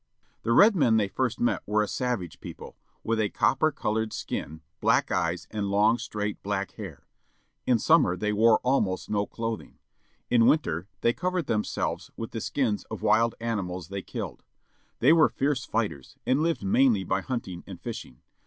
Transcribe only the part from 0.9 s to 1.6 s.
they first